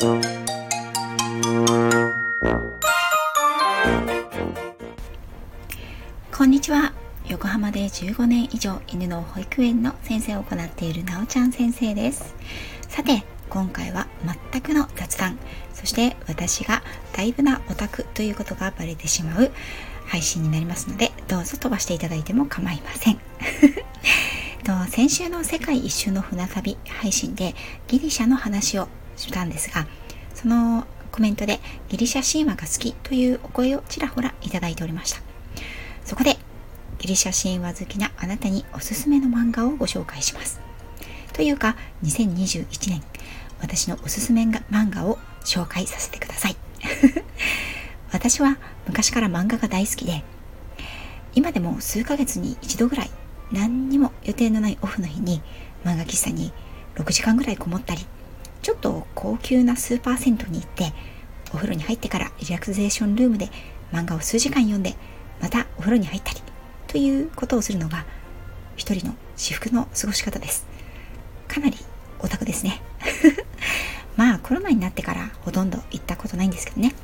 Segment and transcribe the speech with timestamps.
[0.00, 0.04] こ
[6.44, 6.92] んにちは。
[7.26, 12.36] 横浜で15年以上犬の保育園の先生を行っているなおちゃん先生です。
[12.86, 14.06] さて今回は
[14.52, 15.36] 全くの雑談。
[15.74, 19.50] そして私がだいぶなオタクということがバレてしまう
[20.06, 23.18] 配信になりますのでどうぞ飛ばしていただいても構いません。
[24.62, 27.56] と先週の世界一周の船旅配信で
[27.88, 28.86] ギリシャの話を
[29.18, 29.86] したんですが
[30.34, 31.58] そのコメントで
[31.88, 35.20] ギリシャ神話が好きというお声をちらほらいただいておりました。
[36.04, 36.36] そこで
[36.98, 40.60] ギリシャ神話好きなあなたにおすすめの漫画をご紹介します。
[41.32, 43.02] というか2021年
[43.60, 46.56] 私のおすすめ漫画を紹介させてください。
[48.12, 50.22] 私は昔から漫画が大好きで
[51.34, 53.10] 今でも数ヶ月に一度ぐらい
[53.52, 55.42] 何にも予定のないオフの日に
[55.84, 56.52] 漫画喫茶に
[56.96, 58.06] 6時間ぐらいこもったり
[58.62, 60.92] ちょっと高級なスーパー銭湯に行って
[61.52, 63.48] お風呂に入ってからリラクゼーションルームで
[63.92, 64.94] 漫画を数時間読んで
[65.40, 66.40] またお風呂に入ったり
[66.86, 68.04] ということをするのが
[68.76, 70.66] 一人の至福の過ごし方です。
[71.46, 71.76] かなり
[72.20, 72.80] オタクですね。
[74.16, 76.94] まあコロナになってからほとんど行ったことないんですけどね。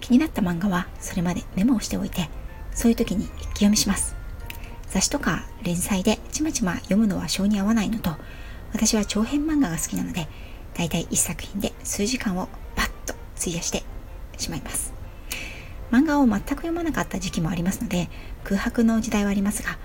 [0.00, 2.28] 気になった漫画はそれまでメモをしておいて
[2.74, 4.14] そういう時に一気読みします。
[4.88, 8.16] 雑誌とか連載でちまちま読むのは性に合わないのと
[8.72, 10.28] 私は長編漫画が好きなので
[10.74, 13.82] だいたい1作品で数時間をパッと費やして
[14.38, 14.92] しまいます。
[15.90, 18.08] 漫画を全く読まなかった時期もありますので
[18.44, 19.76] 空白の時代はありますが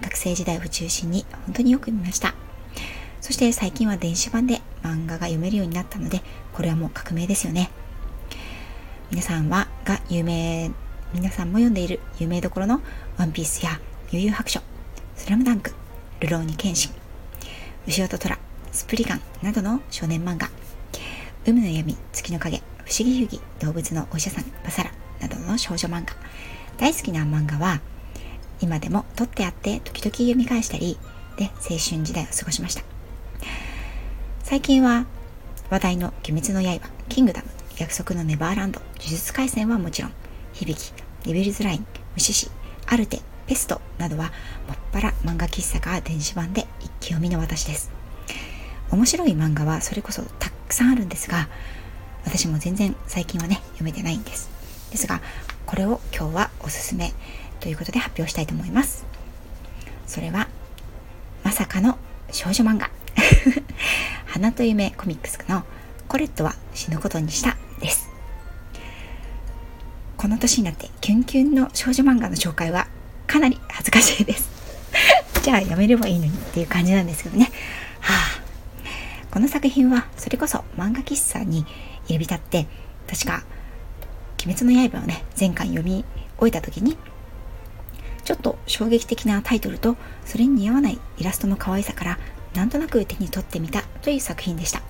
[0.00, 2.34] 学生時代を中心に本当によく見ました。
[3.20, 6.22] そして最近は電子版で漫画が読めるようになったので
[6.52, 7.70] これはもう革命ですよね。
[9.10, 10.70] 皆さんはが有名
[11.12, 12.80] 皆さんも読んでいる有名どころの
[13.16, 14.60] ワンピースや悠々白書
[15.16, 15.72] スラムダンク
[16.20, 16.95] ルローニケンシン
[17.86, 18.36] 牛音虎
[18.72, 20.50] スプリガンなどの少年漫画。
[21.46, 26.12] 海の闇月の影不思議遊戯動物のお医者さんバサラなどの少女漫画。
[26.78, 27.80] 大好きな漫画は
[28.60, 30.98] 今でも撮ってあって時々読み返したり
[31.36, 32.82] で青春時代を過ごしました。
[34.42, 35.06] 最近は
[35.70, 37.46] 話題の鬼滅の刃キングダム
[37.78, 40.12] 約束のネバーランド呪術廻戦はもちろん
[40.52, 40.92] 響き
[41.22, 42.50] デビルズライン無視し
[42.86, 44.32] アルテペストなどは
[44.66, 46.66] もっぱら漫画喫茶か電子版で
[47.06, 47.92] 一気読みの私です。
[48.90, 51.48] 面白い漫画はそれこそたくさんあるんですが
[52.24, 54.50] 私も全然最近はね読めてないんです。
[54.90, 55.20] ですが
[55.66, 57.12] これを今日はおすすめ
[57.60, 59.06] ということで発表したいと思います。
[60.08, 60.48] それは
[61.44, 61.96] まさかの
[62.32, 62.90] 少女漫画。
[64.26, 65.62] 花と夢コミックスの
[66.08, 68.08] コレットは死ぬことにしたです。
[70.16, 72.88] この年になってキュンキュンの少女漫画の紹介は
[73.28, 74.55] かなり恥ずかしいです。
[75.46, 77.52] じゃあやめればいいのにっていう感じなんですけどね。
[78.00, 79.30] はあ。
[79.30, 81.64] この作品はそれこそ漫画喫茶に
[82.08, 82.66] 入り浸って
[83.06, 83.44] 確か
[84.44, 86.04] 鬼滅の刃をね前回読み
[86.36, 86.96] 終えた時に
[88.24, 92.18] ちょっと衝撃的なタイトルとそれに似合わないイラストの可愛さから
[92.56, 94.82] なんとなく手に取ってみたという作品でした。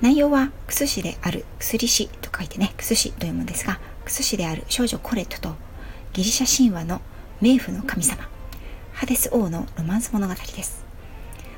[0.00, 5.54] 内容は薬師である薬師と書いてね薬師と読むんですが薬師である少女コレットと
[6.14, 7.02] ギリシャ神話の
[7.42, 8.35] 冥府の神様。
[8.96, 10.86] ハデス王のロマンス物語です。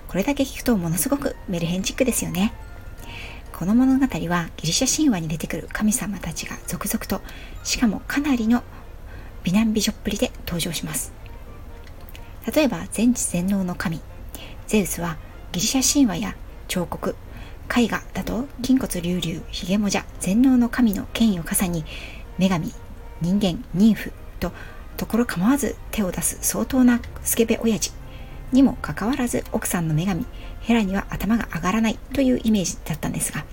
[0.08, 2.52] これだけ聞くとものすごくメルヘンチックですよね。
[3.52, 7.20] この物語はギリシャ神話に出てくる神様たちが続々と
[7.62, 8.64] しかもかなりの
[9.44, 11.12] 美男美女っぷりで登場します。
[12.52, 14.00] 例えば全知全能の神
[14.66, 15.16] ゼウスは
[15.52, 16.34] ギリシャ神話や
[16.66, 17.14] 彫刻
[17.72, 21.84] 絵画だと筋骨隆々ひげもじゃ全能の神の権威を傘に
[22.36, 22.72] 女神
[23.20, 24.50] 人間妊婦と
[24.98, 27.92] ところ構わず手を出す相当なスケベ親父
[28.52, 30.26] にもかかわらず奥さんの女神
[30.60, 33.46] ヘラには頭が上がらないというイメージだったんですが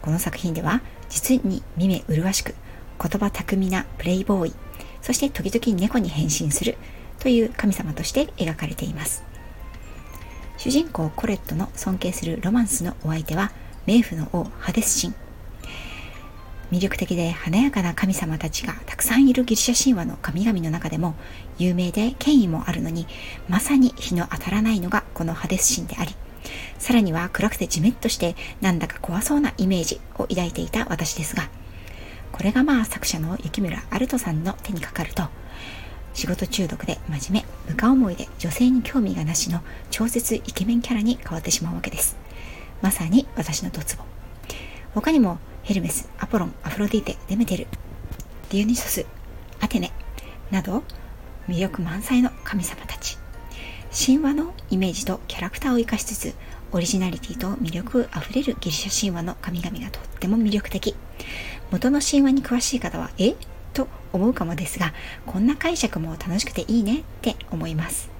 [0.00, 2.56] この作品では実に見目麗しく
[3.00, 4.54] 言葉巧みなプレイボーイ
[5.00, 6.76] そして時々猫に変身する
[7.20, 9.32] という神様として描かれています。
[10.62, 13.50] 主人公コレットの尊敬するロマンスのお相手は
[13.86, 15.12] 冥府の王ハデス神
[16.72, 21.14] 魅力的で華やかな神様たちがたくさんいるギリシャ神話の神々の中でも
[21.58, 23.06] 有名で権威もあるのに
[23.46, 26.14] まさに日の当たらないのがこのハデス神であり
[26.78, 31.50] さらには暗くてじめっとしてなんだか怖そうなイメージを抱いていた私ですが
[32.32, 35.24] これがまあ作者の雪村アルトさんの手にかかると
[36.14, 39.60] 仕事中毒で真面目部下思いで女性に興味がなしの
[39.90, 42.16] 超絶イケメンキャラに変わってしまうわけです。
[42.82, 44.04] まさに私のドツボ。
[44.94, 47.68] 他にもヘルメスアポロンアフロディーテデメテル
[48.50, 49.06] ディオニソス
[49.60, 49.92] アテネ
[50.50, 50.82] など
[51.48, 53.16] 魅力満載の神様たち。
[53.96, 56.34] 神話のイメージとキャラクターを生かしつつ
[56.72, 60.96] オリジナリティと魅力あふれるギリシャ神話の神々がとっても魅力的。
[61.70, 63.36] 元の神話に詳しい方はえ？
[63.72, 64.92] と思うかもですが
[65.26, 67.00] こんな解釈も楽しくていいね？
[67.00, 68.10] って思います。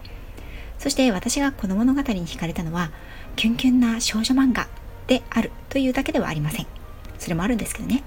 [0.79, 2.93] そして私がこの物語に惹かれたのは
[3.35, 4.69] キュンキュンな少女漫画
[5.09, 6.67] であるというだけではありません。
[7.23, 8.03] それもあるんですけどね。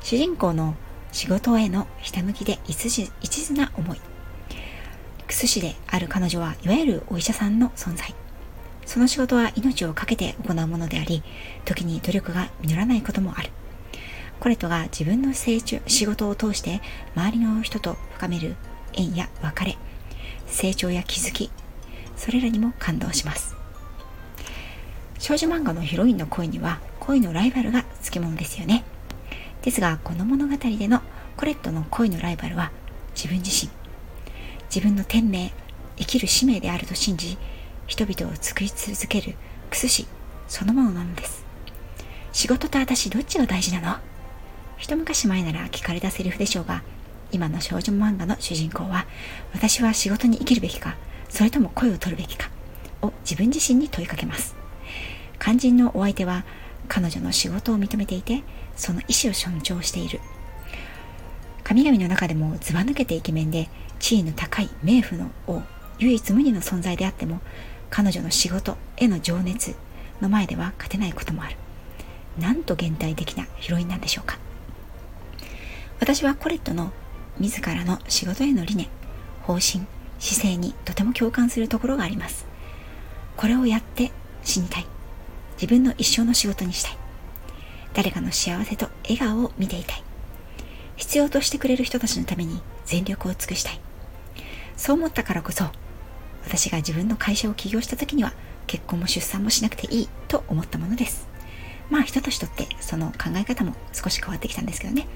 [0.00, 0.74] 主人公の
[1.12, 4.00] 仕事へのひたむきで一途な思い。
[5.28, 8.12] 薬師である彼女はいわゆるお医者さんの存在。
[8.84, 11.22] その仕事は命を懸けて行うものであり
[11.64, 13.50] 時に努力が実らないこともある。
[14.40, 16.80] コレットが自分の成長仕事を通して
[17.14, 18.56] 周りの人と深める
[18.92, 19.78] 縁や別れ
[20.48, 21.52] 成長や気づき
[22.16, 23.54] それらにも感動します。
[25.20, 28.84] 少女漫画のヒロインの恋には恋のライバルがつきものですよね。
[29.62, 31.00] ですがこの物語での
[31.36, 32.70] コレットの恋のライバルは
[33.14, 33.70] 自分自身。
[34.74, 35.52] 自分の天命
[35.96, 37.38] 生きる使命であると信じ
[37.86, 39.34] 人々を救い続ける
[39.70, 40.06] クスシ
[40.48, 41.44] そのものなのです。
[42.32, 43.96] 仕事と私どっちが大事なの？
[44.78, 46.82] 一昔前なら聞かれたセリフでしょうが
[47.30, 49.06] 今の少女漫画の主人公は
[49.52, 50.96] 私は仕事に生きるべきか
[51.28, 52.50] それとも声を取るべきか
[53.00, 54.56] を自分自身に問いかけます。
[55.38, 56.44] 肝心のお相手は
[56.88, 58.42] 彼女の仕事を認めていて
[58.76, 60.20] その意思を尊重している。
[61.64, 63.68] 神々の中でもずば抜けてイケメンで
[63.98, 65.62] 地位の高い冥府の王
[65.98, 67.40] 唯一無二の存在であっても
[67.88, 69.74] 彼女の仕事への情熱
[70.20, 71.56] の前では勝てないこともある。
[72.38, 74.38] なんと現代的なヒロインなんでしょうか。
[76.00, 76.92] 私はコレットの
[77.38, 78.88] 自らの仕事への理念
[79.42, 79.86] 方針
[80.18, 82.46] 姿勢にとても共感するところがあります。
[83.36, 84.12] これをやって
[84.42, 84.86] 死にたい。
[85.54, 86.96] 自分の一生の仕事にしたい。
[87.94, 90.02] 誰かの幸せと笑顔を見ていたい。
[90.96, 93.80] 必要としてくれる人たちのために全力を尽くしたい。
[94.76, 95.64] そう思ったからこそ
[96.44, 98.32] 私が自分の会社を起業した時には
[98.66, 101.28] 結婚も出産もしなくていいと思ったものです。
[101.90, 105.06] まあ人と人ってその考え方も少し変わってきたんですけどね。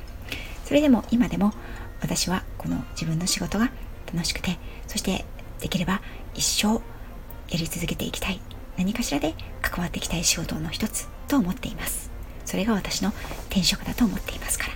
[0.65, 1.53] それでも今でも
[2.00, 3.71] 私はこの自分の仕事が
[4.12, 5.25] 楽しくてそして
[5.61, 6.03] できれば
[6.35, 6.75] 一生
[7.49, 8.41] やり続けていきたい。
[8.77, 9.35] 何かしらで
[9.68, 12.10] 関わっていきたい仕事の一つと思っています。
[12.44, 13.12] それが私の
[13.48, 14.72] 転職だと思っていますから。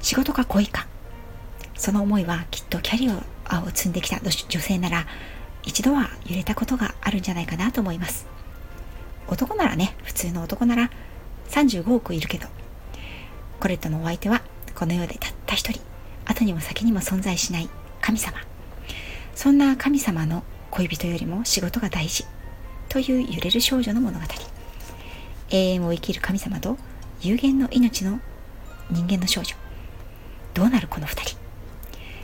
[0.00, 0.86] 仕事か恋か。
[1.76, 3.10] その思いはきっとキャリ
[3.46, 5.06] アを積んできた女性なら
[5.64, 8.26] 一度は揺れたことがあるんじゃないかなと思います。
[9.26, 10.90] 男ならね普通の男なら
[11.48, 12.46] 35億いるけど
[13.58, 14.42] コレットのお相手は
[14.74, 15.80] この世でたった一人。
[16.26, 17.68] 後にも先にも存在しない
[18.00, 18.38] 神様。
[19.34, 22.24] そんな神様の恋人よりも仕事が大事。
[22.94, 24.24] という揺れる少女の物語。
[25.50, 26.78] 永遠を生きる神様と
[27.22, 28.20] 有限の命の
[28.88, 29.56] 人間の少女。
[30.54, 31.36] どうなるこの2人？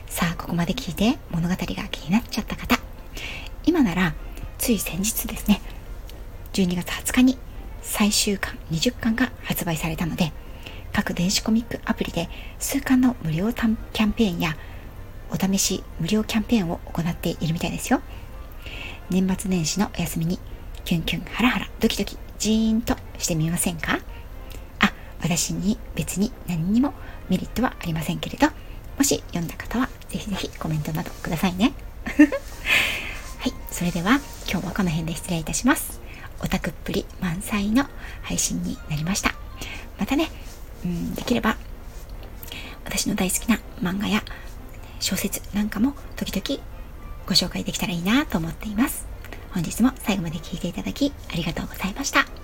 [0.07, 2.79] さあここまで聞いて物語が気になっちゃった方。
[3.65, 4.13] 今なら
[4.57, 5.59] つい先日ですね。
[6.53, 7.37] 12月20日に
[7.81, 10.31] 最終巻20巻が発売されたので
[10.93, 12.29] 各電子コミックアプリで
[12.59, 13.67] 数巻の無料キャ
[14.05, 14.55] ンペーンや
[15.31, 18.01] お試し無料キャンペーンを行っているみたいですよ。
[19.09, 20.39] 年末年始のお休みに
[20.85, 23.99] キュンキュンハラハラドキドキジーンとしてみませんか？
[24.79, 24.91] あ
[25.21, 26.93] 私に別に何にも
[27.29, 28.47] メリットはありませんけれど
[28.97, 31.73] もし読んだ方はぜひぜひコメントなどくださいね。
[33.39, 34.19] はいそれでは
[34.49, 36.01] 今日はこの辺で失礼いたします。
[36.43, 37.85] オタクっぷり満載の
[38.23, 39.33] 配信になりました。
[39.99, 40.29] またね
[40.83, 41.57] うんできれば
[42.85, 44.23] 私の大好きな漫画や
[44.99, 46.61] 小説なんかも時々
[47.27, 49.10] ご紹介できたらいいなと思っています。
[49.53, 52.40] 本日も最後まで聴いていただきありがとうございました。